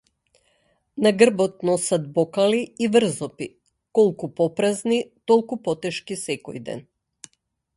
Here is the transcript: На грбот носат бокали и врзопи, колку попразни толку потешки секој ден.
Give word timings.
На 1.07 1.11
грбот 1.17 1.53
носат 1.69 2.03
бокали 2.15 2.61
и 2.85 2.89
врзопи, 2.93 3.47
колку 3.99 4.31
попразни 4.41 4.99
толку 5.33 5.59
потешки 5.69 6.19
секој 6.23 6.63
ден. 6.71 6.83